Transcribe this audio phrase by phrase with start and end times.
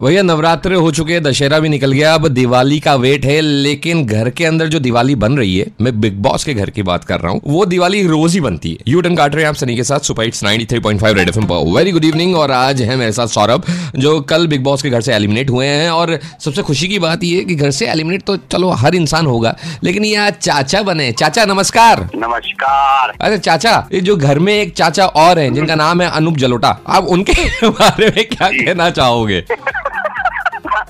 [0.00, 4.04] भैया नवरात्र हो चुके हैं दशहरा भी निकल गया अब दिवाली का वेट है लेकिन
[4.06, 7.04] घर के अंदर जो दिवाली बन रही है मैं बिग बॉस के घर की बात
[7.04, 9.54] कर रहा हूँ वो दिवाली रोज ही बनती है। यू टन काट रहे हैं आप
[9.54, 12.96] सनी के साथ सुपर हिट्स 93.5 रेड एफएम पर। वेरी गुड इवनिंग और आज है
[12.96, 13.64] मेरे साथ सौरभ
[13.96, 17.24] जो कल बिग बॉस के घर से एलिमिनेट हुए हैं और सबसे खुशी की बात
[17.24, 21.12] ये कि घर से एलिमिनेट तो चलो हर इंसान होगा लेकिन ये आज चाचा बने
[21.12, 26.02] चाचा नमस्कार। नमस्कार। अरे चाचा ये जो घर में एक चाचा और है जिनका नाम
[26.02, 29.44] है अनूप जलोटा आप उनके बारे में क्या कहना चाहोगे?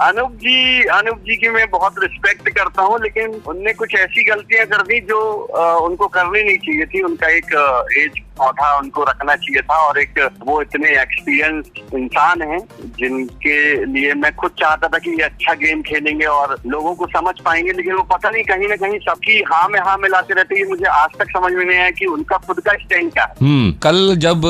[0.00, 4.66] अनूप जी अनूप जी की मैं बहुत रिस्पेक्ट करता हूँ लेकिन उनने कुछ ऐसी गलतियाँ
[4.66, 7.44] कर दी जो आ, उनको करनी नहीं चाहिए थी। उनका एक
[7.98, 12.58] एज पौधा उनको रखना चाहिए था और एक वो इतने एक्सपीरियंस इंसान हैं
[12.98, 17.34] जिनके लिए मैं खुद चाहता था कि ये अच्छा गेम खेलेंगे और लोगों को समझ
[17.44, 20.66] पाएँगे लेकिन वो पता नहीं कहीं ना कहीं सबकी हाँ में हाँ मिलाते रहते हैं।
[20.68, 23.72] मुझे आज तक समझ में नहीं आया कि उनका खुद का स्टैंड क्या है। हम्म
[23.82, 24.42] कल जब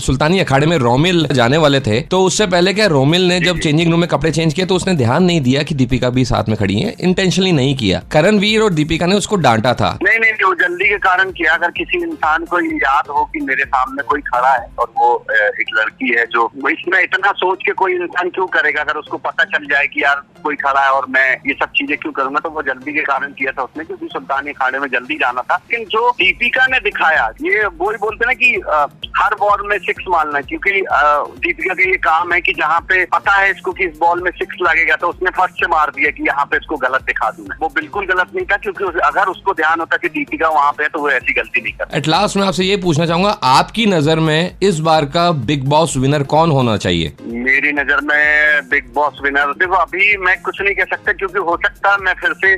[0.00, 3.90] सुल्तानी अखाड़े में रोमिल जाने वाले थे तो उससे पहले क्या रोमिल ने जब चेंजिंग
[3.90, 6.56] रूम में कपड़े चेंज किए तो उसने ध्यान नहीं दिया कि दीपिका भी साथ में
[6.58, 10.54] खड़ी है। इंटेंशनली नहीं किया। करणवीर और दीपिका ने उसको डांटा था। नहीं नहीं वो
[10.54, 14.52] जल्दी के कारण किया अगर किसी इंसान को याद हो कि मेरे सामने कोई खड़ा
[14.52, 15.08] है और वो
[15.60, 18.82] एक लड़की है जो इसमें इतना सोच के कोई इंसान क्यों करेगा?
[18.82, 21.96] अगर उसको पता चल जाए कि यार कोई खड़ा है और मैं ये सब चीज़ें
[21.98, 25.18] क्यों करूँगा तो वो जल्दी के कारण किया था उसने, क्योंकि सुल्तानी खाड़े में जल्दी
[25.18, 28.54] जाना था। लेकिन जो दीपिका ने दिखाया, ये वो बोलते ना कि
[29.18, 30.70] हर बॉल में सिक्स मारना क्योंकि
[31.44, 34.30] दीपिका का ये काम है कि जहाँ पे पता है इसको कि इस बॉल में
[34.32, 37.56] सिक्स लगेगा तो उसने फ़र्स्ट से मार दिया कि यहाँ पे इसको गलत दिखा दूँगा
[37.60, 40.88] वो बिल्कुल गलत नहीं था क्योंकि अगर उसको ध्यान होता कि दीपिका वहाँ पे है
[40.88, 44.20] तो वो ऐसी गलती नहीं करता। एट लास्ट मैं आपसे ये पूछना चाहूँगा आपकी नज़र
[44.20, 47.12] में इस बार का बिग बॉस विनर कौन होना चाहिए?
[47.48, 51.56] मेरी नज़र में बिग बॉस विनर देखो अभी मैं कुछ नहीं कह सकता क्योंकि हो
[51.64, 52.52] सकता है मैं फिर से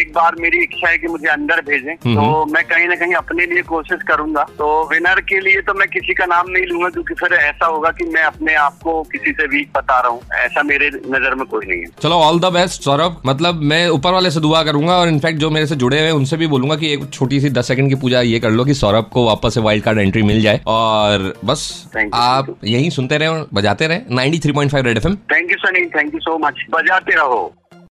[0.00, 3.14] एक बार मेरी इच्छा है कि मुझे अंदर भेजें। हम्म, तो। मैं कहीं ना कहीं
[3.14, 6.88] अपने लिए कोशिश करूँगा। तो विनर के लिए तो मैं किसी का नाम नहीं लूँगा
[6.88, 10.20] क्योंकि फिर ऐसा होगा कि मैं अपने आप को किसी से वीक बता रहा हूँ।
[10.36, 14.12] ऐसा मेरे नज़र में कोई नहीं है। चलो ऑल द बेस्ट सौरभ। मतलब मैं ऊपर
[14.12, 16.92] वाले से दुआ करूँगा और इनफैक्ट जो मेरे से जुड़े हुए उनसे भी बोलूँगा कि
[16.92, 19.60] एक छोटी सी दस सेकंड की पूजा ये कर लो कि सौरभ को वापस से
[19.60, 21.68] वाइल्ड कार्ड एंट्री मिल जाए। और बस
[22.14, 26.20] आप यही सुनते रहे और बजाते रहे। 93.5 Red FM thank you Sunny thank you
[26.20, 27.44] so much बजाते रहो।